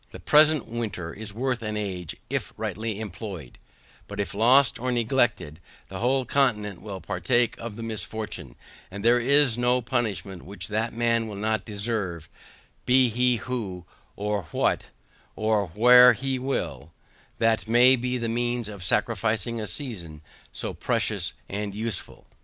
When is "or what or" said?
14.15-15.67